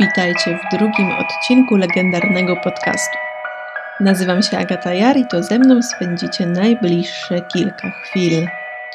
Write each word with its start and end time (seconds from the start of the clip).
Witajcie 0.00 0.58
w 0.58 0.76
drugim 0.76 1.10
odcinku 1.12 1.76
legendarnego 1.76 2.56
podcastu. 2.56 3.18
Nazywam 4.00 4.42
się 4.42 4.58
Agata 4.58 4.94
Jar 4.94 5.16
i 5.16 5.26
to 5.30 5.42
ze 5.42 5.58
mną 5.58 5.82
spędzicie 5.82 6.46
najbliższe 6.46 7.40
kilka 7.52 7.90
chwil. 7.90 8.46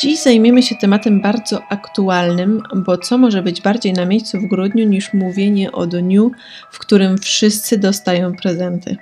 Dziś 0.02 0.22
zajmiemy 0.22 0.64
się 0.64 0.76
tematem 0.76 1.22
bardzo 1.22 1.62
aktualnym, 1.70 2.64
bo 2.76 2.98
co 2.98 3.18
może 3.18 3.42
być 3.42 3.62
bardziej 3.62 3.94
na 3.94 4.06
miejscu 4.06 4.40
w 4.40 4.48
grudniu 4.48 4.86
niż 4.86 5.14
mówienie 5.14 5.72
o 5.72 5.88
dniu, 5.88 6.32
w 6.72 6.80
którym 6.80 7.18
wszyscy 7.18 7.78
dostają 7.78 8.34
prezenty. 8.36 8.98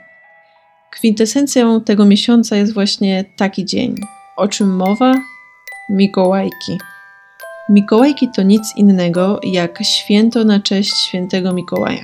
Kwintesencją 0.91 1.81
tego 1.81 2.05
miesiąca 2.05 2.55
jest 2.55 2.73
właśnie 2.73 3.25
taki 3.35 3.65
dzień. 3.65 3.95
O 4.37 4.47
czym 4.47 4.75
mowa? 4.75 5.13
Mikołajki. 5.89 6.77
Mikołajki 7.69 8.29
to 8.35 8.43
nic 8.43 8.75
innego 8.75 9.39
jak 9.43 9.83
święto 9.83 10.43
na 10.43 10.59
cześć 10.59 10.97
świętego 10.97 11.53
Mikołaja. 11.53 12.03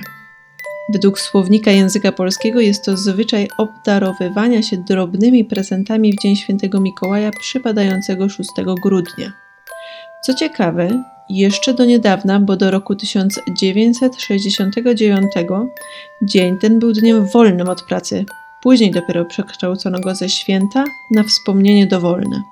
Według 0.92 1.20
słownika 1.20 1.70
języka 1.70 2.12
polskiego 2.12 2.60
jest 2.60 2.84
to 2.84 2.96
zwyczaj 2.96 3.48
obdarowywania 3.58 4.62
się 4.62 4.76
drobnymi 4.76 5.44
prezentami 5.44 6.12
w 6.12 6.22
Dzień 6.22 6.36
Świętego 6.36 6.80
Mikołaja 6.80 7.30
przypadającego 7.40 8.28
6 8.28 8.50
grudnia. 8.82 9.32
Co 10.26 10.34
ciekawe, 10.34 11.04
jeszcze 11.30 11.74
do 11.74 11.84
niedawna, 11.84 12.40
bo 12.40 12.56
do 12.56 12.70
roku 12.70 12.96
1969, 12.96 15.26
dzień 16.22 16.58
ten 16.58 16.78
był 16.78 16.92
dniem 16.92 17.26
wolnym 17.26 17.68
od 17.68 17.82
pracy. 17.82 18.24
Później 18.62 18.90
dopiero 18.90 19.24
przekształcono 19.24 20.00
go 20.00 20.14
ze 20.14 20.28
święta 20.28 20.84
na 21.10 21.22
wspomnienie 21.22 21.86
dowolne. 21.86 22.42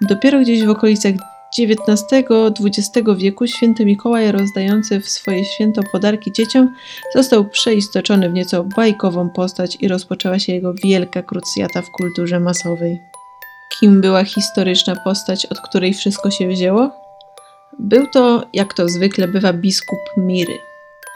Dopiero 0.00 0.40
gdzieś 0.40 0.64
w 0.64 0.70
okolicach 0.70 1.14
XIX-XX 1.58 3.08
wieku 3.16 3.46
święty 3.46 3.84
Mikołaj 3.84 4.32
rozdający 4.32 5.00
w 5.00 5.08
swoje 5.08 5.44
święto 5.44 5.82
podarki 5.92 6.32
dzieciom 6.32 6.74
został 7.14 7.44
przeistoczony 7.44 8.30
w 8.30 8.32
nieco 8.32 8.64
bajkową 8.64 9.30
postać 9.30 9.76
i 9.80 9.88
rozpoczęła 9.88 10.38
się 10.38 10.52
jego 10.52 10.74
wielka 10.84 11.22
krucjata 11.22 11.82
w 11.82 11.90
kulturze 11.90 12.40
masowej. 12.40 12.98
Kim 13.80 14.00
była 14.00 14.24
historyczna 14.24 14.96
postać, 15.04 15.46
od 15.46 15.60
której 15.60 15.94
wszystko 15.94 16.30
się 16.30 16.48
wzięło? 16.48 16.90
Był 17.78 18.06
to, 18.06 18.46
jak 18.52 18.74
to 18.74 18.88
zwykle 18.88 19.28
bywa, 19.28 19.52
biskup 19.52 19.98
Miry. 20.16 20.58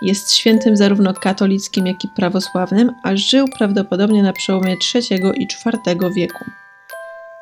Jest 0.02 0.33
świętym 0.33 0.77
zarówno 0.77 1.14
katolickim, 1.14 1.86
jak 1.86 2.05
i 2.05 2.08
prawosławnym, 2.16 2.92
a 3.02 3.16
żył 3.16 3.46
prawdopodobnie 3.58 4.22
na 4.22 4.33
przełomie 4.33 4.77
III 4.94 5.22
i 5.36 5.42
IV 5.42 6.12
wieku. 6.16 6.44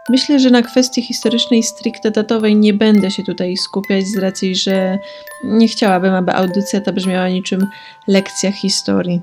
Myślę, 0.08 0.38
że 0.38 0.50
na 0.50 0.62
kwestii 0.62 1.02
historycznej 1.02 1.62
stricte 1.62 2.10
datowej 2.10 2.56
nie 2.56 2.74
będę 2.74 3.10
się 3.10 3.22
tutaj 3.22 3.56
skupiać 3.56 4.06
z 4.06 4.18
racji, 4.18 4.56
że 4.56 4.98
nie 5.44 5.68
chciałabym, 5.68 6.14
aby 6.14 6.32
audycja 6.32 6.80
ta 6.80 6.92
brzmiała 6.92 7.28
niczym 7.28 7.66
lekcja 8.06 8.52
historii. 8.52 9.20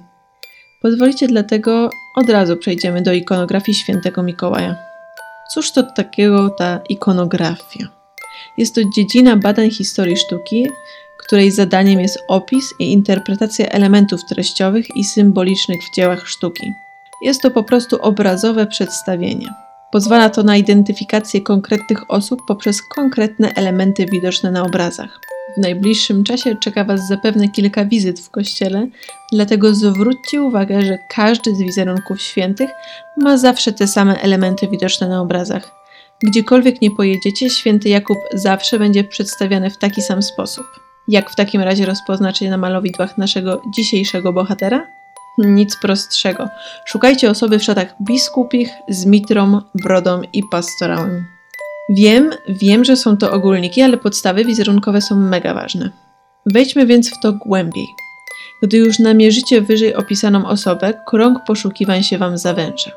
Pozwolicie 0.82 1.28
dlatego 1.28 1.90
od 2.16 2.30
razu 2.30 2.58
przejdziemy 2.58 3.02
do 3.02 3.14
ikonografii 3.14 3.78
świętego 3.78 4.24
Mikołaja. 4.24 4.76
Cóż 5.54 5.72
to 5.72 5.84
takiego 5.84 6.50
ta 6.50 6.80
ikonografia? 6.90 7.88
Jest 8.58 8.76
to 8.76 8.82
dziedzina 8.96 9.36
badań 9.36 9.72
historii 9.72 10.18
sztuki, 10.18 10.68
której 11.18 11.52
zadaniem 11.52 12.00
jest 12.00 12.20
opis 12.28 12.74
i 12.80 12.92
interpretacja 12.92 13.66
elementów 13.66 14.26
treściowych 14.30 14.98
i 14.98 15.04
symbolicznych 15.04 15.84
w 15.84 15.96
dziełach 15.96 16.28
sztuki. 16.28 16.74
Jest 17.22 17.42
to 17.42 17.52
po 17.52 17.64
prostu 17.64 18.02
obrazowe 18.02 18.68
przedstawienie. 18.68 19.65
Pozwala 19.96 20.30
to 20.30 20.44
na 20.44 20.58
identyfikację 20.58 21.42
konkretnych 21.42 22.12
osób 22.12 22.42
poprzez 22.48 22.82
konkretne 22.82 23.54
elementy 23.54 24.06
widoczne 24.06 24.52
na 24.52 24.64
obrazach. 24.64 25.20
W 25.58 25.62
najbliższym 25.62 26.24
czasie 26.24 26.56
czeka 26.56 26.84
Was 26.84 27.08
zapewne 27.08 27.50
kilka 27.50 27.86
wizyt 27.86 28.20
w 28.20 28.30
kościele, 28.30 28.88
dlatego 29.32 29.74
zwróćcie 29.74 30.42
uwagę, 30.42 30.82
że 30.82 30.98
każdy 31.10 31.56
z 31.56 31.60
wizerunków 31.60 32.22
świętych 32.22 32.70
ma 33.18 33.38
zawsze 33.38 33.74
te 33.74 33.88
same 33.88 34.22
elementy 34.22 34.68
widoczne 34.68 35.08
na 35.08 35.22
obrazach. 35.22 35.72
Gdziekolwiek 36.24 36.82
nie 36.82 36.92
pojedziecie, 36.92 37.50
święty 37.50 37.90
Jakub 37.90 38.18
zawsze 38.34 38.80
będzie 38.80 39.04
przedstawiany 39.04 39.70
w 39.70 39.78
taki 39.78 40.02
sam 40.02 40.22
sposób. 40.22 40.66
Jak 41.08 41.30
w 41.30 41.36
takim 41.36 41.62
razie 41.62 41.86
rozpoznać 41.86 42.42
je 42.42 42.50
na 42.50 42.58
malowidłach 42.58 43.18
naszego 43.18 43.62
dzisiejszego 43.76 44.34
bohatera? 44.34 44.88
Nic 45.38 45.76
prostszego. 45.82 46.50
Szukajcie 46.86 47.30
osoby 47.30 47.60
w 47.60 47.64
szatach 47.64 47.96
biskupich 48.02 48.70
z 48.90 49.06
mitrą, 49.06 49.62
brodą 49.76 50.22
i 50.34 50.44
pastorałem. 50.52 51.26
Wiem, 51.90 52.30
wiem, 52.50 52.86
że 52.86 52.96
są 52.96 53.18
to 53.18 53.32
ogólniki, 53.32 53.82
ale 53.82 53.98
podstawy 53.98 54.46
wizerunkowe 54.46 55.02
są 55.02 55.16
mega 55.16 55.54
ważne. 55.54 55.90
Wejdźmy 56.46 56.86
więc 56.86 57.10
w 57.10 57.20
to 57.22 57.34
głębiej. 57.34 57.88
Gdy 58.64 58.78
już 58.78 59.00
namierzycie 59.00 59.62
wyżej 59.62 59.96
opisaną 59.96 60.48
osobę, 60.48 60.94
krąg 61.08 61.40
poszukiwań 61.48 62.04
się 62.04 62.18
Wam 62.18 62.38
zawęża. 62.38 62.92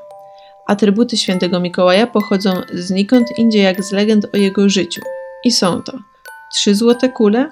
Atrybuty 0.66 1.16
świętego 1.16 1.60
Mikołaja 1.60 2.06
pochodzą 2.06 2.52
znikąd 2.74 3.38
indziej 3.38 3.62
jak 3.62 3.84
z 3.84 3.92
legend 3.92 4.26
o 4.34 4.36
jego 4.36 4.68
życiu. 4.68 5.02
I 5.44 5.50
są 5.50 5.82
to 5.82 5.92
trzy 6.52 6.74
złote 6.74 7.08
kule, 7.08 7.50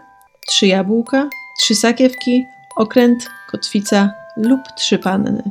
trzy 0.48 0.66
jabłka, 0.66 1.28
trzy 1.58 1.74
sakiewki, 1.74 2.46
okręt, 2.76 3.28
kotwica, 3.50 4.12
lub 4.36 4.60
trzy 4.76 4.98
panny. 4.98 5.42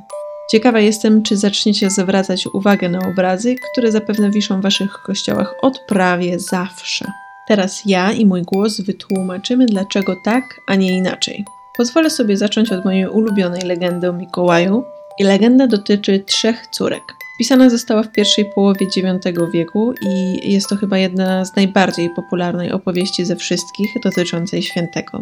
Ciekawa 0.52 0.80
jestem, 0.80 1.24
czy 1.24 1.38
zaczniecie 1.38 1.90
zwracać 1.90 2.48
uwagę 2.54 2.90
na 2.90 3.00
obrazy, 3.00 3.56
które 3.72 3.92
zapewne 3.92 4.30
wiszą 4.32 4.60
w 4.60 4.64
waszych 4.64 4.92
kościołach 5.06 5.54
od 5.62 5.80
prawie 5.88 6.40
zawsze. 6.40 7.06
Teraz 7.48 7.82
ja 7.86 8.12
i 8.12 8.26
mój 8.26 8.42
głos 8.42 8.82
wytłumaczymy, 8.82 9.66
dlaczego 9.66 10.16
tak, 10.26 10.44
a 10.68 10.76
nie 10.76 10.98
inaczej. 10.98 11.46
Pozwolę 11.78 12.10
sobie 12.10 12.38
zacząć 12.38 12.72
od 12.72 12.86
mojej 12.86 13.08
ulubionej 13.08 13.62
legendy 13.62 14.10
o 14.10 14.14
Mikołaju. 14.14 14.84
I 15.20 15.24
legenda 15.24 15.68
dotyczy 15.68 16.20
trzech 16.20 16.68
córek. 16.68 17.04
Pisana 17.38 17.70
została 17.70 18.04
w 18.04 18.12
pierwszej 18.12 18.46
połowie 18.56 18.86
IX 18.96 19.52
wieku 19.54 19.94
i 20.02 20.40
jest 20.54 20.70
to 20.70 20.76
chyba 20.76 20.98
jedna 20.98 21.46
z 21.46 21.56
najbardziej 21.56 22.10
popularnych 22.10 22.74
opowieści 22.74 23.26
ze 23.26 23.36
wszystkich 23.36 23.88
dotyczącej 24.04 24.62
świętego. 24.62 25.22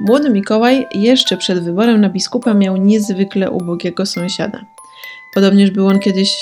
Młody 0.00 0.30
Mikołaj 0.30 0.86
jeszcze 0.94 1.36
przed 1.36 1.64
wyborem 1.64 2.00
na 2.00 2.08
biskupa 2.08 2.54
miał 2.54 2.76
niezwykle 2.76 3.50
ubogiego 3.50 4.06
sąsiada. 4.06 4.64
Podobnież 5.34 5.70
był 5.70 5.86
on 5.86 5.98
kiedyś 5.98 6.36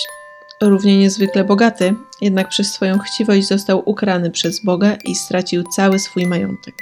równie 0.62 0.98
niezwykle 0.98 1.44
bogaty, 1.44 1.94
jednak 2.20 2.48
przez 2.48 2.72
swoją 2.72 2.98
chciwość 2.98 3.48
został 3.48 3.82
ukrany 3.84 4.30
przez 4.30 4.64
Boga 4.64 4.96
i 5.04 5.14
stracił 5.14 5.62
cały 5.62 5.98
swój 5.98 6.26
majątek. 6.26 6.74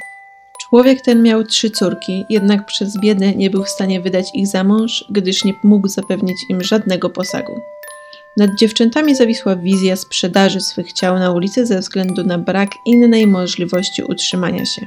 Człowiek 0.69 1.01
ten 1.01 1.23
miał 1.23 1.45
trzy 1.45 1.71
córki, 1.71 2.25
jednak 2.31 2.67
przez 2.67 3.01
biedę 3.01 3.33
nie 3.33 3.51
był 3.51 3.65
w 3.65 3.69
stanie 3.69 4.01
wydać 4.01 4.27
ich 4.35 4.47
za 4.47 4.65
mąż, 4.65 5.05
gdyż 5.11 5.45
nie 5.45 5.55
mógł 5.65 5.89
zapewnić 5.89 6.37
im 6.49 6.63
żadnego 6.63 7.11
posagu. 7.11 7.61
Nad 8.37 8.51
dziewczętami 8.59 9.15
zawisła 9.15 9.57
wizja 9.57 9.97
sprzedaży 9.97 10.61
swych 10.61 10.93
ciał 10.93 11.19
na 11.19 11.33
ulicy 11.33 11.67
ze 11.67 11.79
względu 11.79 12.25
na 12.25 12.39
brak 12.39 12.71
innej 12.87 13.27
możliwości 13.27 14.03
utrzymania 14.03 14.65
się. 14.65 14.83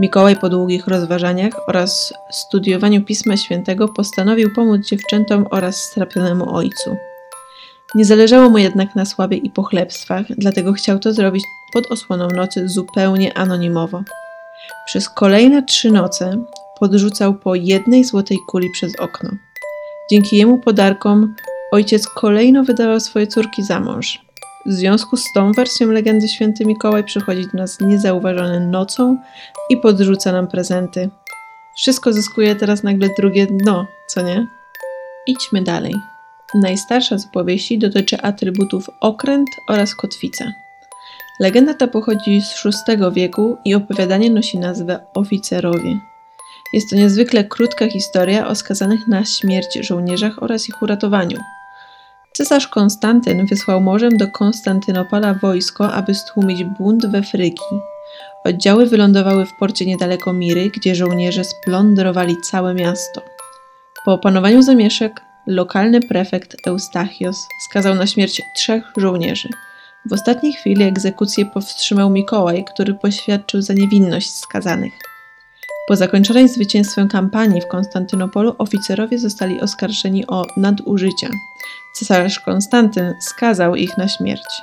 Mikołaj 0.00 0.36
po 0.36 0.48
długich 0.48 0.86
rozważaniach 0.86 1.52
oraz 1.66 2.12
studiowaniu 2.30 3.04
Pisma 3.04 3.36
Świętego 3.36 3.88
postanowił 3.88 4.54
pomóc 4.54 4.86
dziewczętom 4.86 5.46
oraz 5.50 5.76
strapionemu 5.76 6.54
ojcu. 6.54 6.96
Nie 7.94 8.04
zależało 8.04 8.50
mu 8.50 8.58
jednak 8.58 8.94
na 8.94 9.04
sławie 9.04 9.36
i 9.36 9.50
pochlebstwach, 9.50 10.26
dlatego 10.38 10.72
chciał 10.72 10.98
to 10.98 11.12
zrobić 11.12 11.44
pod 11.72 11.92
osłoną 11.92 12.28
nocy 12.28 12.68
zupełnie 12.68 13.38
anonimowo. 13.38 14.02
Przez 14.86 15.08
kolejne 15.08 15.62
trzy 15.62 15.90
noce 15.90 16.44
podrzucał 16.78 17.34
po 17.34 17.54
jednej 17.54 18.04
złotej 18.04 18.38
kuli 18.48 18.70
przez 18.70 18.96
okno. 18.96 19.30
Dzięki 20.10 20.36
jemu 20.36 20.58
podarkom 20.58 21.34
ojciec 21.72 22.06
kolejno 22.08 22.64
wydawał 22.64 23.00
swoje 23.00 23.26
córki 23.26 23.62
za 23.62 23.80
mąż. 23.80 24.29
W 24.66 24.72
związku 24.72 25.16
z 25.16 25.32
tą 25.32 25.52
wersją 25.52 25.86
legendy 25.86 26.28
święty 26.28 26.66
Mikołaj 26.66 27.04
przychodzi 27.04 27.42
do 27.52 27.58
nas 27.58 27.80
niezauważony 27.80 28.60
nocą 28.60 29.16
i 29.70 29.76
podrzuca 29.76 30.32
nam 30.32 30.46
prezenty. 30.46 31.10
Wszystko 31.76 32.12
zyskuje 32.12 32.56
teraz 32.56 32.82
nagle 32.82 33.08
drugie 33.18 33.46
dno, 33.46 33.86
co 34.08 34.22
nie? 34.22 34.46
Idźmy 35.26 35.62
dalej. 35.62 35.94
Najstarsza 36.54 37.18
z 37.18 37.26
opowieści 37.26 37.78
dotyczy 37.78 38.20
atrybutów 38.20 38.90
okręt 39.00 39.48
oraz 39.68 39.94
kotwica. 39.94 40.52
Legenda 41.40 41.74
ta 41.74 41.86
pochodzi 41.86 42.40
z 42.42 42.64
VI 42.64 42.96
wieku 43.12 43.56
i 43.64 43.74
opowiadanie 43.74 44.30
nosi 44.30 44.58
nazwę 44.58 45.00
Oficerowie. 45.14 46.00
Jest 46.72 46.90
to 46.90 46.96
niezwykle 46.96 47.44
krótka 47.44 47.88
historia 47.88 48.48
o 48.48 48.54
skazanych 48.54 49.08
na 49.08 49.24
śmierć 49.24 49.78
żołnierzach 49.80 50.42
oraz 50.42 50.68
ich 50.68 50.82
uratowaniu. 50.82 51.38
Cesarz 52.32 52.68
Konstantyn 52.68 53.46
wysłał 53.46 53.80
morzem 53.80 54.16
do 54.16 54.28
Konstantynopola 54.28 55.34
wojsko, 55.34 55.92
aby 55.92 56.14
stłumić 56.14 56.64
bunt 56.64 57.06
we 57.06 57.22
Frygii. 57.22 57.80
Oddziały 58.44 58.86
wylądowały 58.86 59.46
w 59.46 59.56
porcie 59.58 59.86
niedaleko 59.86 60.32
Miry, 60.32 60.70
gdzie 60.70 60.94
żołnierze 60.94 61.44
splądrowali 61.44 62.36
całe 62.50 62.74
miasto. 62.74 63.22
Po 64.04 64.12
opanowaniu 64.12 64.62
zamieszek, 64.62 65.20
lokalny 65.46 66.00
prefekt 66.00 66.56
Eustachios 66.66 67.46
skazał 67.70 67.94
na 67.94 68.06
śmierć 68.06 68.42
trzech 68.56 68.92
żołnierzy. 68.96 69.48
W 70.06 70.12
ostatniej 70.12 70.52
chwili 70.52 70.82
egzekucję 70.82 71.46
powstrzymał 71.46 72.10
Mikołaj, 72.10 72.64
który 72.64 72.94
poświadczył 72.94 73.62
za 73.62 73.74
niewinność 73.74 74.30
skazanych. 74.30 74.92
Po 75.88 75.96
zakończonej 75.96 76.48
zwycięstwem 76.48 77.08
kampanii 77.08 77.60
w 77.60 77.66
Konstantynopolu 77.66 78.54
oficerowie 78.58 79.18
zostali 79.18 79.60
oskarżeni 79.60 80.26
o 80.26 80.46
nadużycia. 80.56 81.28
Cesarz 81.92 82.40
Konstantyn 82.40 83.14
skazał 83.20 83.76
ich 83.76 83.98
na 83.98 84.08
śmierć. 84.08 84.62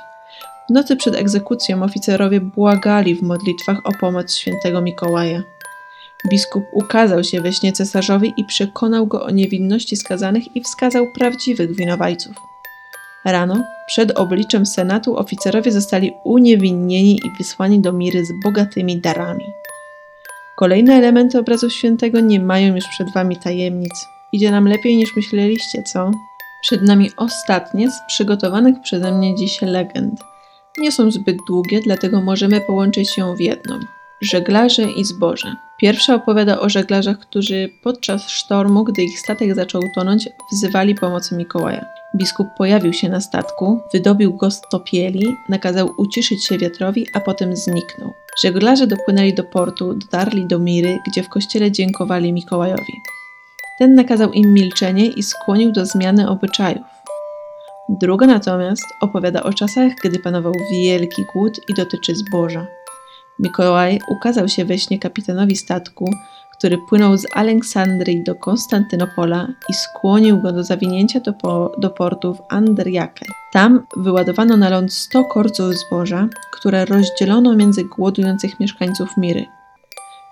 W 0.70 0.72
nocy 0.72 0.96
przed 0.96 1.14
egzekucją 1.14 1.82
oficerowie 1.82 2.40
błagali 2.40 3.14
w 3.14 3.22
modlitwach 3.22 3.78
o 3.84 3.92
pomoc 4.00 4.34
świętego 4.34 4.80
Mikołaja. 4.80 5.42
Biskup 6.30 6.64
ukazał 6.72 7.24
się 7.24 7.40
we 7.40 7.52
śnie 7.52 7.72
cesarzowi 7.72 8.32
i 8.36 8.44
przekonał 8.44 9.06
go 9.06 9.24
o 9.24 9.30
niewinności 9.30 9.96
skazanych 9.96 10.56
i 10.56 10.62
wskazał 10.62 11.06
prawdziwych 11.12 11.76
winowajców. 11.76 12.36
Rano, 13.24 13.64
przed 13.86 14.10
obliczem 14.10 14.66
senatu, 14.66 15.16
oficerowie 15.16 15.72
zostali 15.72 16.12
uniewinnieni 16.24 17.20
i 17.24 17.30
wysłani 17.38 17.80
do 17.80 17.92
Miry 17.92 18.24
z 18.24 18.32
bogatymi 18.44 19.00
darami. 19.00 19.44
Kolejne 20.56 20.94
elementy 20.94 21.38
obrazu 21.38 21.70
świętego 21.70 22.20
nie 22.20 22.40
mają 22.40 22.74
już 22.74 22.84
przed 22.84 23.12
wami 23.12 23.36
tajemnic. 23.36 24.06
Idzie 24.32 24.50
nam 24.50 24.68
lepiej 24.68 24.96
niż 24.96 25.16
myśleliście, 25.16 25.82
co? 25.82 26.10
Przed 26.62 26.82
nami 26.82 27.10
ostatnie 27.16 27.90
z 27.90 27.94
przygotowanych 28.08 28.74
przeze 28.82 29.12
mnie 29.12 29.36
dziś 29.36 29.62
legend. 29.62 30.20
Nie 30.78 30.92
są 30.92 31.10
zbyt 31.10 31.36
długie, 31.46 31.80
dlatego 31.80 32.20
możemy 32.20 32.60
połączyć 32.60 33.18
ją 33.18 33.36
w 33.36 33.40
jedną. 33.40 33.78
Żeglarze 34.20 34.82
i 34.82 35.04
zboże. 35.04 35.56
Pierwsza 35.80 36.14
opowiada 36.14 36.60
o 36.60 36.68
żeglarzach, 36.68 37.18
którzy 37.18 37.68
podczas 37.82 38.28
sztormu, 38.28 38.84
gdy 38.84 39.02
ich 39.02 39.20
statek 39.20 39.54
zaczął 39.54 39.82
tonąć, 39.94 40.28
wzywali 40.52 40.94
pomocy 40.94 41.36
Mikołaja. 41.36 41.84
Biskup 42.16 42.46
pojawił 42.58 42.92
się 42.92 43.08
na 43.08 43.20
statku, 43.20 43.80
wydobił 43.92 44.36
go 44.36 44.50
z 44.50 44.60
topieli, 44.60 45.36
nakazał 45.48 45.90
uciszyć 45.98 46.46
się 46.46 46.58
wiatrowi, 46.58 47.06
a 47.14 47.20
potem 47.20 47.56
zniknął. 47.56 48.12
Żeglarze 48.42 48.86
dopłynęli 48.86 49.34
do 49.34 49.44
portu, 49.44 49.94
dotarli 49.94 50.46
do 50.46 50.58
Miry, 50.58 50.98
gdzie 51.06 51.22
w 51.22 51.28
kościele 51.28 51.72
dziękowali 51.72 52.32
Mikołajowi. 52.32 52.92
Ten 53.78 53.94
nakazał 53.94 54.32
im 54.32 54.54
milczenie 54.54 55.06
i 55.06 55.22
skłonił 55.22 55.72
do 55.72 55.86
zmiany 55.86 56.28
obyczajów. 56.28 56.86
Druga 57.88 58.26
natomiast 58.26 58.84
opowiada 59.00 59.42
o 59.42 59.52
czasach, 59.52 59.92
gdy 60.04 60.18
panował 60.18 60.52
wielki 60.72 61.24
głód 61.32 61.60
i 61.68 61.74
dotyczy 61.74 62.14
zboża. 62.14 62.66
Mikołaj 63.38 64.00
ukazał 64.08 64.48
się 64.48 64.64
we 64.64 64.78
śnie 64.78 64.98
kapitanowi 64.98 65.56
statku, 65.56 66.10
który 66.58 66.78
płynął 66.78 67.16
z 67.16 67.26
Aleksandrii 67.34 68.24
do 68.24 68.34
Konstantynopola 68.34 69.48
i 69.68 69.74
skłonił 69.74 70.42
go 70.42 70.52
do 70.52 70.64
zawinięcia 70.64 71.20
do, 71.20 71.32
po, 71.32 71.72
do 71.78 71.90
portu 71.90 72.34
w 72.34 72.42
Andriake. 72.48 73.26
Tam 73.52 73.86
wyładowano 73.96 74.56
na 74.56 74.68
ląd 74.68 74.92
100 74.92 75.24
korców 75.24 75.74
zboża, 75.74 76.28
które 76.52 76.84
rozdzielono 76.84 77.56
między 77.56 77.84
głodujących 77.84 78.60
mieszkańców 78.60 79.16
Miry. 79.16 79.46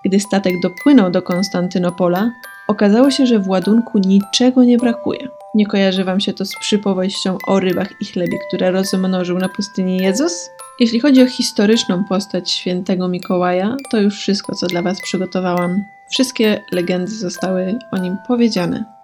Gdy 0.05 0.19
statek 0.19 0.53
dopłynął 0.63 1.11
do 1.11 1.21
Konstantynopola, 1.21 2.31
okazało 2.67 3.11
się, 3.11 3.25
że 3.25 3.39
w 3.39 3.49
ładunku 3.49 3.99
niczego 3.99 4.63
nie 4.63 4.77
brakuje. 4.77 5.27
Nie 5.55 5.65
kojarzy 5.65 6.03
wam 6.03 6.19
się 6.19 6.33
to 6.33 6.45
z 6.45 6.59
przypowieścią 6.59 7.37
o 7.47 7.59
rybach 7.59 7.89
i 8.01 8.05
chlebie, 8.05 8.37
które 8.47 8.71
rozmnożył 8.71 9.37
na 9.37 9.49
pustyni 9.49 9.97
Jezus? 9.97 10.49
Jeśli 10.79 10.99
chodzi 10.99 11.21
o 11.21 11.27
historyczną 11.27 12.03
postać 12.03 12.51
świętego 12.51 13.07
Mikołaja, 13.07 13.75
to 13.91 14.01
już 14.01 14.19
wszystko, 14.19 14.55
co 14.55 14.67
dla 14.67 14.81
Was 14.81 15.01
przygotowałam. 15.01 15.83
Wszystkie 16.11 16.61
legendy 16.71 17.11
zostały 17.11 17.79
o 17.91 17.97
nim 17.97 18.17
powiedziane. 18.27 18.97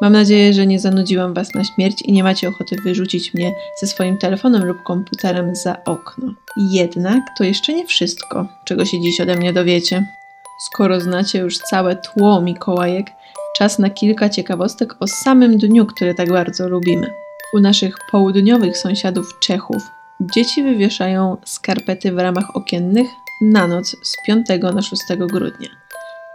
Mam 0.00 0.12
nadzieję, 0.12 0.52
że 0.52 0.66
nie 0.66 0.80
zanudziłam 0.80 1.34
Was 1.34 1.54
na 1.54 1.64
śmierć 1.64 2.02
i 2.02 2.12
nie 2.12 2.24
macie 2.24 2.48
ochoty 2.48 2.76
wyrzucić 2.84 3.34
mnie 3.34 3.54
ze 3.80 3.86
swoim 3.86 4.18
telefonem 4.18 4.64
lub 4.64 4.82
komputerem 4.82 5.54
za 5.54 5.84
okno. 5.84 6.34
Jednak 6.56 7.20
to 7.38 7.44
jeszcze 7.44 7.74
nie 7.74 7.86
wszystko, 7.86 8.46
czego 8.64 8.84
się 8.84 9.00
dziś 9.00 9.20
ode 9.20 9.36
mnie 9.36 9.52
dowiecie. 9.52 10.19
Skoro 10.60 11.00
znacie 11.00 11.38
już 11.38 11.58
całe 11.58 11.96
tło 11.96 12.40
Mikołajek, 12.40 13.06
czas 13.56 13.78
na 13.78 13.90
kilka 13.90 14.28
ciekawostek 14.28 14.94
o 15.00 15.06
samym 15.06 15.58
dniu, 15.58 15.86
który 15.86 16.14
tak 16.14 16.28
bardzo 16.28 16.68
lubimy. 16.68 17.14
U 17.54 17.60
naszych 17.60 17.96
południowych 18.10 18.78
sąsiadów 18.78 19.38
Czechów 19.40 19.82
Dzieci 20.20 20.62
wywieszają 20.62 21.36
skarpety 21.44 22.12
w 22.12 22.18
ramach 22.18 22.56
okiennych 22.56 23.06
na 23.42 23.66
noc 23.66 23.96
z 24.02 24.16
5 24.26 24.46
na 24.74 24.82
6 24.82 25.02
grudnia. 25.18 25.68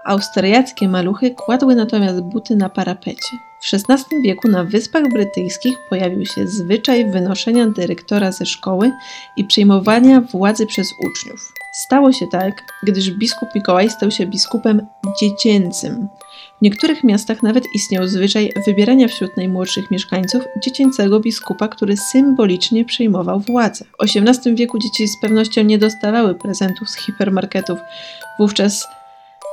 Austriackie 0.05 0.87
maluchy 0.87 1.31
kładły 1.31 1.75
natomiast 1.75 2.21
buty 2.21 2.55
na 2.55 2.69
parapecie. 2.69 3.37
W 3.61 3.73
XVI 3.73 4.21
wieku 4.21 4.47
na 4.47 4.63
Wyspach 4.63 5.03
Brytyjskich 5.13 5.77
pojawił 5.89 6.25
się 6.25 6.47
zwyczaj 6.47 7.11
wynoszenia 7.11 7.67
dyrektora 7.67 8.31
ze 8.31 8.45
szkoły 8.45 8.91
i 9.37 9.43
przyjmowania 9.43 10.21
władzy 10.21 10.65
przez 10.65 10.87
uczniów. 10.99 11.64
Stało 11.75 12.11
się 12.11 12.27
tak, 12.27 12.63
gdyż 12.83 13.11
biskup 13.11 13.49
Mikołaj 13.55 13.89
stał 13.89 14.11
się 14.11 14.25
biskupem 14.25 14.87
dziecięcym. 15.19 16.07
W 16.59 16.61
niektórych 16.61 17.03
miastach 17.03 17.43
nawet 17.43 17.63
istniał 17.75 18.07
zwyczaj 18.07 18.51
wybierania 18.65 19.07
wśród 19.07 19.37
najmłodszych 19.37 19.91
mieszkańców 19.91 20.43
dziecięcego 20.63 21.19
biskupa, 21.19 21.67
który 21.67 21.97
symbolicznie 21.97 22.85
przejmował 22.85 23.39
władzę. 23.39 23.85
W 23.85 24.03
XVIII 24.03 24.55
wieku 24.55 24.79
dzieci 24.79 25.07
z 25.07 25.21
pewnością 25.21 25.63
nie 25.63 25.77
dostawały 25.77 26.35
prezentów 26.35 26.89
z 26.89 26.97
hipermarketów. 26.97 27.79
Wówczas 28.39 28.87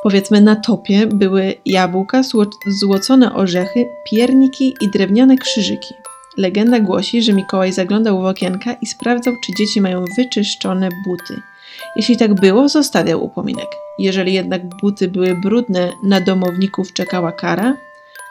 Powiedzmy 0.03 0.41
na 0.41 0.57
topie 0.57 1.07
były 1.07 1.55
jabłka, 1.67 2.23
złocone 2.67 3.35
orzechy, 3.35 3.87
pierniki 4.11 4.75
i 4.81 4.91
drewniane 4.91 5.37
krzyżyki. 5.37 5.95
Legenda 6.39 6.81
głosi, 6.81 7.23
że 7.23 7.33
Mikołaj 7.33 7.73
zaglądał 7.73 8.23
w 8.23 8.25
okienka 8.25 8.73
i 8.73 8.87
sprawdzał, 8.87 9.35
czy 9.45 9.53
dzieci 9.59 9.81
mają 9.81 10.05
wyczyszczone 10.17 10.89
buty. 11.07 11.52
Jeśli 11.97 12.17
tak 12.17 12.35
było, 12.35 12.69
zostawiał 12.69 13.25
upominek. 13.25 13.69
Jeżeli 13.99 14.33
jednak 14.33 14.63
buty 14.81 15.09
były 15.09 15.35
brudne, 15.35 15.93
na 16.05 16.21
domowników 16.21 16.93
czekała 16.93 17.33
kara. 17.33 17.77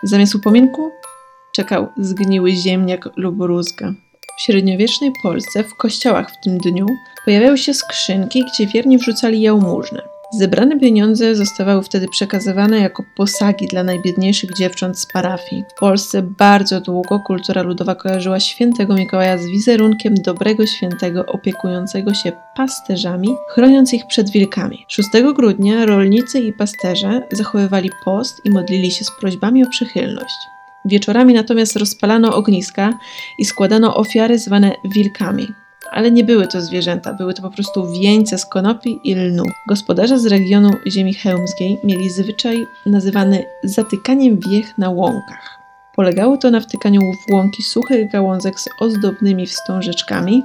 Zamiast 0.04 0.36
upominku 0.36 0.92
czekał 1.52 1.88
zgniły 1.98 2.52
ziemniak 2.52 3.10
lub 3.16 3.36
rózga. 3.40 3.94
W 4.38 4.42
średniowiecznej 4.42 5.12
Polsce 5.24 5.63
w 5.63 5.75
kościołach 5.75 6.31
w 6.31 6.44
tym 6.44 6.58
dniu 6.58 6.86
pojawiały 7.25 7.58
się 7.58 7.74
skrzynki, 7.74 8.44
gdzie 8.46 8.68
wierni 8.68 8.98
wrzucali 8.98 9.42
jałmużnę. 9.42 10.11
Zebrane 10.33 10.80
pieniądze 10.80 11.36
zostawały 11.36 11.83
wtedy 11.83 12.07
przekazywane 12.07 12.80
jako 12.80 13.04
posagi 13.16 13.68
dla 13.68 13.83
najbiedniejszych 13.83 14.54
dziewcząt 14.54 15.00
z 15.00 15.06
parafii. 15.13 15.63
W 15.75 15.80
Polsce 15.80 16.22
bardzo 16.22 16.81
długo 16.81 17.19
kultura 17.19 17.62
ludowa 17.62 17.95
kojarzyła 17.95 18.39
świętego 18.39 18.95
Mikołaja 18.95 19.38
z 19.38 19.45
wizerunkiem 19.45 20.16
dobrego 20.16 20.66
świętego 20.66 21.25
opiekującego 21.25 22.13
się 22.13 22.31
pasterzami, 22.56 23.36
chroniąc 23.50 23.94
ich 23.94 24.07
przed 24.07 24.30
wilkami. 24.30 24.86
6 24.88 25.10
grudnia 25.36 25.86
rolnicy 25.86 26.39
i 26.39 26.54
pasterze 26.54 27.22
zachowywali 27.31 27.89
post 28.05 28.41
i 28.46 28.50
modlili 28.50 28.91
się 28.91 29.05
z 29.05 29.12
prośbami 29.20 29.63
o 29.63 29.70
przychylność. 29.70 30.36
Wieczorami 30.86 31.34
natomiast 31.34 31.75
rozpalano 31.75 32.36
ogniska 32.36 32.94
i 33.39 33.46
składano 33.46 33.96
ofiary 33.96 34.39
zwane 34.39 34.72
wilkami 34.86 35.48
ale 35.91 36.12
nie 36.12 36.24
były 36.24 36.48
to 36.48 36.62
zwierzęta, 36.62 37.13
były 37.13 37.33
to 37.33 37.41
po 37.41 37.50
prostu 37.50 37.91
wieńce 37.91 38.38
z 38.38 38.45
konopi 38.45 39.00
i 39.03 39.15
lnu. 39.15 39.43
Gospodarze 39.67 40.19
z 40.19 40.25
regionu 40.25 40.69
ziemi 40.88 41.13
chełmskiej 41.13 41.77
mieli 41.83 42.10
zwyczaj 42.10 42.65
nazywany 42.86 43.43
zatykaniem 43.63 44.39
wiech 44.39 44.77
na 44.77 44.89
łąkach. 44.89 45.62
Polegało 45.95 46.38
to 46.38 46.51
na 46.51 46.60
wtykaniu 46.60 47.01
w 47.01 47.33
łąki 47.33 47.63
suchych 47.63 48.12
gałązek 48.12 48.60
z 48.60 48.69
ozdobnymi 48.79 49.48
wstążeczkami, 49.48 50.43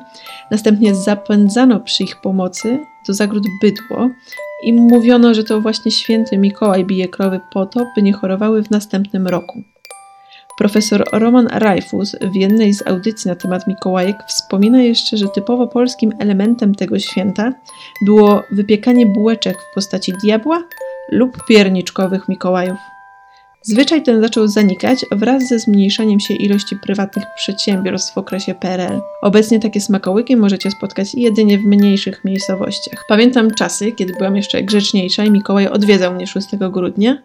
następnie 0.51 0.95
zapędzano 0.95 1.81
przy 1.81 2.05
ich 2.05 2.21
pomocy 2.21 2.79
do 3.07 3.15
zagród 3.15 3.45
bydło 3.63 4.11
i 4.65 4.73
mówiono, 4.73 5.35
że 5.35 5.45
to 5.45 5.61
właśnie 5.61 5.91
święty 5.91 6.39
Mikołaj 6.39 6.85
bije 6.85 7.09
krowy 7.09 7.41
po 7.53 7.67
to, 7.67 7.87
by 7.97 8.03
nie 8.03 8.13
chorowały 8.13 8.63
w 8.63 8.71
następnym 8.71 9.27
roku. 9.27 9.63
Profesor 10.57 11.05
Roman 11.13 11.47
Rajfus 11.47 12.17
w 12.33 12.35
jednej 12.35 12.75
z 12.75 12.87
audycji 12.87 13.29
na 13.29 13.35
temat 13.35 13.67
Mikołajek 13.69 14.17
wspomina 14.29 14.83
jeszcze, 14.83 15.17
że 15.17 15.29
typowo 15.29 15.67
polskim 15.69 16.13
elementem 16.19 16.75
tego 16.75 16.99
święta 16.99 17.53
było 18.07 18.43
wypiekanie 18.53 19.07
bułeczek 19.07 19.57
w 19.63 19.75
postaci 19.75 20.13
diabła 20.23 20.63
lub 21.13 21.47
pierniczkowych 21.49 22.29
Mikołajów. 22.29 22.79
Zwyczaj 23.63 24.03
ten 24.03 24.23
zaczął 24.23 24.49
zanikać 24.49 25.07
wraz 25.13 25.49
ze 25.49 25.59
zmniejszaniem 25.59 26.21
się 26.21 26.35
ilości 26.35 26.77
prywatnych 26.77 27.25
przedsiębiorstw 27.37 28.15
w 28.15 28.19
okresie 28.19 28.55
PRL. 28.55 29.01
Obecnie 29.23 29.61
takie 29.61 29.81
smakołyki 29.81 30.37
możecie 30.37 30.71
spotkać 30.71 31.15
jedynie 31.15 31.59
w 31.59 31.65
mniejszych 31.65 32.25
miejscowościach. 32.25 33.05
Pamiętam 33.09 33.51
czasy, 33.51 33.93
kiedy 33.93 34.13
byłam 34.13 34.37
jeszcze 34.37 34.63
grzeczniejsza 34.63 35.25
i 35.25 35.31
Mikołaj 35.31 35.69
odwiedzał 35.69 36.15
mnie 36.15 36.27
6 36.27 36.47
grudnia, 36.71 37.19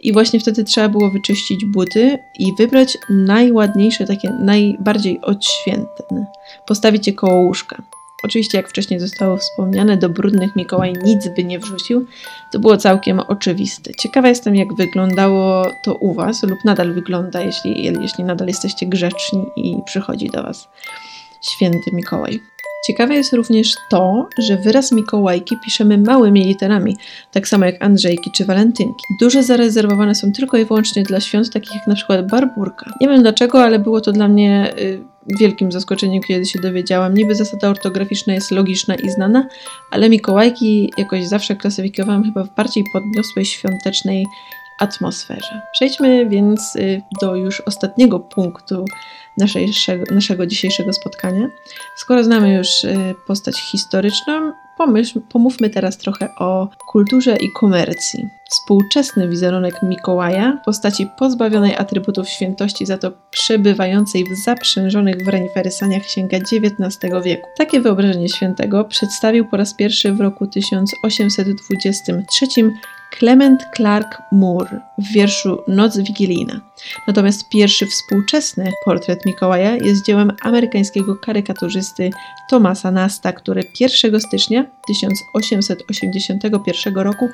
i 0.00 0.12
właśnie 0.12 0.40
wtedy 0.40 0.64
trzeba 0.64 0.88
było 0.88 1.10
wyczyścić 1.10 1.64
buty 1.64 2.18
i 2.38 2.52
wybrać 2.58 2.98
najładniejsze, 3.10 4.06
takie 4.06 4.30
najbardziej 4.30 5.20
odświętne. 5.20 6.26
Postawić 6.66 7.06
je 7.06 7.12
koło 7.12 7.40
łóżka. 7.40 7.82
Oczywiście, 8.24 8.58
jak 8.58 8.68
wcześniej 8.68 9.00
zostało 9.00 9.36
wspomniane, 9.36 9.96
do 9.96 10.08
brudnych 10.08 10.56
Mikołaj 10.56 10.92
nic 11.04 11.28
by 11.36 11.44
nie 11.44 11.58
wrzucił. 11.58 12.06
To 12.52 12.58
było 12.58 12.76
całkiem 12.76 13.20
oczywiste. 13.20 13.94
Ciekawa 13.94 14.28
jestem, 14.28 14.54
jak 14.54 14.74
wyglądało 14.74 15.66
to 15.84 15.94
u 15.94 16.14
Was, 16.14 16.42
lub 16.42 16.58
nadal 16.64 16.92
wygląda, 16.92 17.40
jeśli, 17.40 17.84
jeśli 17.84 18.24
nadal 18.24 18.48
jesteście 18.48 18.86
grzeczni 18.86 19.44
i 19.56 19.76
przychodzi 19.86 20.30
do 20.30 20.42
Was 20.42 20.68
święty 21.42 21.90
Mikołaj. 21.92 22.40
Ciekawe 22.86 23.14
jest 23.14 23.32
również 23.32 23.74
to, 23.90 24.28
że 24.38 24.56
wyraz 24.56 24.92
Mikołajki 24.92 25.56
piszemy 25.64 25.98
małymi 25.98 26.44
literami, 26.44 26.96
tak 27.32 27.48
samo 27.48 27.64
jak 27.64 27.84
Andrzejki 27.84 28.30
czy 28.30 28.44
Walentynki. 28.44 29.04
Duże 29.20 29.42
zarezerwowane 29.42 30.14
są 30.14 30.32
tylko 30.32 30.56
i 30.56 30.64
wyłącznie 30.64 31.02
dla 31.02 31.20
świąt 31.20 31.52
takich 31.52 31.74
jak 31.74 31.86
na 31.86 31.94
przykład 31.94 32.30
Barburka. 32.30 32.92
Nie 33.00 33.08
wiem 33.08 33.22
dlaczego, 33.22 33.62
ale 33.62 33.78
było 33.78 34.00
to 34.00 34.12
dla 34.12 34.28
mnie 34.28 34.74
y, 34.78 35.00
wielkim 35.40 35.72
zaskoczeniem, 35.72 36.22
kiedy 36.22 36.46
się 36.46 36.58
dowiedziałam. 36.58 37.14
Niby 37.14 37.34
zasada 37.34 37.68
ortograficzna 37.68 38.34
jest 38.34 38.50
logiczna 38.50 38.94
i 38.94 39.10
znana, 39.10 39.46
ale 39.90 40.10
Mikołajki 40.10 40.92
jakoś 40.98 41.26
zawsze 41.26 41.56
klasyfikowałam 41.56 42.24
chyba 42.24 42.44
w 42.44 42.54
bardziej 42.54 42.84
podniosłej 42.92 43.44
świątecznej 43.44 44.26
atmosferze. 44.78 45.62
Przejdźmy 45.72 46.28
więc 46.28 46.76
y, 46.76 47.02
do 47.20 47.36
już 47.36 47.60
ostatniego 47.60 48.20
punktu 48.20 48.84
naszego, 49.38 50.04
naszego 50.10 50.46
dzisiejszego 50.46 50.92
spotkania. 50.92 51.48
Skoro 51.96 52.24
znamy 52.24 52.54
już 52.54 52.84
y, 52.84 53.14
postać 53.26 53.60
historyczną, 53.60 54.52
pomyśl, 54.76 55.20
pomówmy 55.28 55.70
teraz 55.70 55.98
trochę 55.98 56.28
o 56.38 56.68
kulturze 56.86 57.36
i 57.36 57.52
komercji. 57.52 58.28
Współczesny 58.50 59.28
wizerunek 59.28 59.82
Mikołaja, 59.82 60.60
postaci 60.64 61.08
pozbawionej 61.18 61.76
atrybutów 61.76 62.28
świętości, 62.28 62.86
za 62.86 62.98
to 62.98 63.12
przebywającej 63.30 64.24
w 64.24 64.44
zaprzężonych 64.44 65.24
w 65.24 65.28
reniferysaniach 65.28 66.06
sięga 66.06 66.36
XIX 66.36 67.14
wieku. 67.24 67.48
Takie 67.58 67.80
wyobrażenie 67.80 68.28
świętego 68.28 68.84
przedstawił 68.84 69.44
po 69.44 69.56
raz 69.56 69.74
pierwszy 69.74 70.12
w 70.12 70.20
roku 70.20 70.46
1823 70.46 72.46
Clement 73.18 73.66
Clark 73.76 74.22
Moore 74.32 74.80
w 74.98 75.12
wierszu 75.12 75.62
Noc 75.68 75.98
Wigilijna. 75.98 76.60
Natomiast 77.06 77.48
pierwszy 77.48 77.86
współczesny 77.86 78.72
portret 78.84 79.26
Mikołaja 79.26 79.76
jest 79.76 80.06
dziełem 80.06 80.32
amerykańskiego 80.42 81.16
karykaturzysty 81.16 82.10
Thomasa 82.50 82.90
Nasta, 82.90 83.32
który 83.32 83.62
1 83.80 84.20
stycznia 84.20 84.66
1881 84.86 86.94
roku 86.94 87.28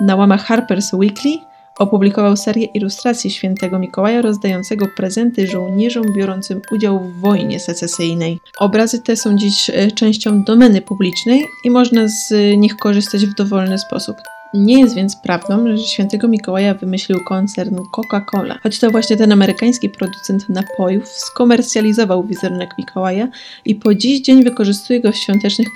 na 0.00 0.16
łamach 0.16 0.48
Harper's 0.48 0.98
Weekly 0.98 1.38
opublikował 1.78 2.36
serię 2.36 2.64
ilustracji 2.64 3.30
świętego 3.30 3.78
Mikołaja 3.78 4.22
rozdającego 4.22 4.86
prezenty 4.96 5.46
żołnierzom 5.46 6.04
biorącym 6.16 6.62
udział 6.70 7.00
w 7.00 7.20
wojnie 7.20 7.60
secesyjnej. 7.60 8.38
Obrazy 8.58 9.02
te 9.02 9.16
są 9.16 9.36
dziś 9.36 9.70
e, 9.70 9.90
częścią 9.90 10.44
domeny 10.44 10.82
publicznej 10.82 11.44
i 11.64 11.70
można 11.70 12.08
z 12.08 12.32
nich 12.56 12.76
korzystać 12.76 13.26
w 13.26 13.34
dowolny 13.34 13.78
sposób. 13.78 14.16
Nie 14.54 14.80
jest 14.80 14.94
więc 14.94 15.16
prawdą, 15.16 15.76
że 15.76 15.78
świętego 15.78 16.28
Mikołaja 16.28 16.74
wymyślił 16.74 17.24
koncern 17.24 17.78
Coca-Cola, 17.92 18.58
choć 18.62 18.78
to 18.78 18.90
właśnie 18.90 19.16
ten 19.16 19.32
amerykański 19.32 19.90
producent 19.90 20.48
napojów 20.48 21.08
skomercjalizował 21.08 22.24
wizerunek 22.24 22.70
Mikołaja 22.78 23.28
i 23.64 23.74
po 23.74 23.94
dziś 23.94 24.20
dzień 24.20 24.44
wykorzystuje 24.44 25.00
go 25.00 25.12
w 25.12 25.16
świątecznych 25.16 25.68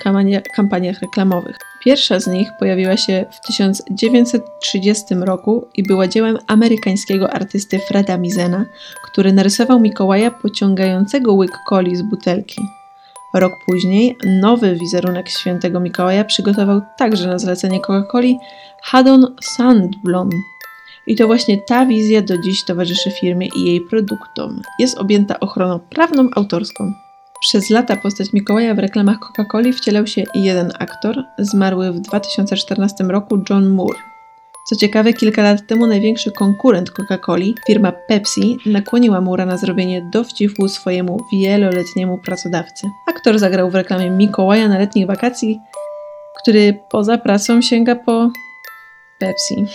kampaniach 0.55 0.99
reklamowych. 1.01 1.57
Pierwsza 1.83 2.19
z 2.19 2.27
nich 2.27 2.49
pojawiła 2.59 2.97
się 2.97 3.25
w 3.31 3.47
1930 3.47 5.15
roku 5.15 5.67
i 5.75 5.83
była 5.83 6.07
dziełem 6.07 6.37
amerykańskiego 6.47 7.33
artysty 7.33 7.79
Freda 7.79 8.17
Mizena, 8.17 8.65
który 9.11 9.33
narysował 9.33 9.79
Mikołaja 9.79 10.31
pociągającego 10.31 11.33
łyk 11.33 11.51
coli 11.69 11.95
z 11.95 12.01
butelki. 12.01 12.61
Rok 13.33 13.53
później 13.65 14.17
nowy 14.25 14.75
wizerunek 14.75 15.29
świętego 15.29 15.79
Mikołaja 15.79 16.23
przygotował 16.23 16.81
także 16.97 17.27
na 17.27 17.39
zlecenie 17.39 17.79
Coca-Coli 17.79 18.35
Haddon 18.83 19.35
Sandblom. 19.41 20.29
I 21.07 21.15
to 21.15 21.27
właśnie 21.27 21.57
ta 21.57 21.85
wizja 21.85 22.21
do 22.21 22.37
dziś 22.37 22.65
towarzyszy 22.65 23.11
firmie 23.11 23.47
i 23.55 23.65
jej 23.65 23.81
produktom. 23.81 24.61
Jest 24.79 24.97
objęta 24.97 25.39
ochroną 25.39 25.79
prawną 25.79 26.29
autorską. 26.35 26.93
Przez 27.41 27.69
lata 27.69 27.95
postać 27.95 28.33
Mikołaja 28.33 28.73
w 28.73 28.79
reklamach 28.79 29.17
Coca-Coli 29.19 29.73
wcielał 29.73 30.07
się 30.07 30.23
jeden 30.35 30.71
aktor, 30.79 31.23
zmarły 31.39 31.91
w 31.91 31.99
2014 31.99 33.03
roku 33.03 33.39
John 33.49 33.69
Moore. 33.69 34.10
Co 34.69 34.75
ciekawe, 34.75 35.13
kilka 35.13 35.43
lat 35.43 35.67
temu 35.67 35.87
największy 35.87 36.31
konkurent 36.31 36.91
Coca-Coli, 36.91 37.53
firma 37.67 37.91
Pepsi, 37.91 38.57
nakłoniła 38.65 39.21
Mura 39.21 39.45
na 39.45 39.57
zrobienie 39.57 40.09
dowcipu 40.13 40.67
swojemu 40.67 41.19
wieloletniemu 41.33 42.17
pracodawcy. 42.17 42.87
Aktor 43.07 43.39
zagrał 43.39 43.69
w 43.69 43.75
reklamie 43.75 44.09
Mikołaja 44.09 44.67
na 44.67 44.77
letnich 44.77 45.07
wakacji, 45.07 45.59
który 46.41 46.79
poza 46.89 47.17
pracą 47.17 47.61
sięga 47.61 47.95
po 47.95 48.29
Pepsi. 49.19 49.65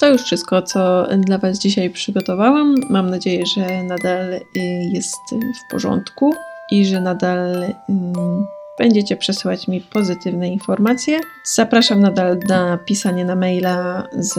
To 0.00 0.08
już 0.08 0.22
wszystko, 0.22 0.62
co 0.62 1.06
dla 1.18 1.38
Was 1.38 1.58
dzisiaj 1.58 1.90
przygotowałam. 1.90 2.74
Mam 2.90 3.10
nadzieję, 3.10 3.46
że 3.46 3.82
nadal 3.82 4.40
jest 4.92 5.16
w 5.32 5.70
porządku 5.70 6.34
i 6.70 6.86
że 6.86 7.00
nadal 7.00 7.74
mm, 7.88 8.46
będziecie 8.78 9.16
przesyłać 9.16 9.68
mi 9.68 9.80
pozytywne 9.80 10.48
informacje. 10.48 11.20
Zapraszam 11.54 12.00
nadal 12.00 12.38
na 12.48 12.78
pisanie 12.78 13.24
na 13.24 13.36
maila 13.36 14.08
z 14.12 14.38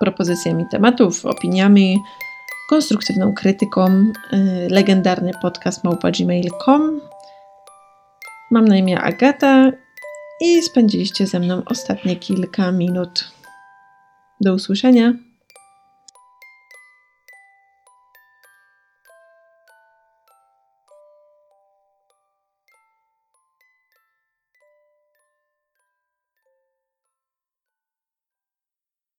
propozycjami 0.00 0.64
tematów, 0.70 1.26
opiniami, 1.26 1.98
konstruktywną 2.70 3.34
krytyką. 3.34 3.86
Y, 4.32 4.68
legendarny 4.70 5.32
podcast 5.42 5.84
małpa.gmail.com 5.84 7.00
Mam 8.50 8.68
na 8.68 8.76
imię 8.76 9.00
Agata 9.00 9.72
i 10.40 10.62
spędziliście 10.62 11.26
ze 11.26 11.40
mną 11.40 11.62
ostatnie 11.66 12.16
kilka 12.16 12.72
minut. 12.72 13.30
Do 14.40 14.54
usłyszenia. 14.54 15.12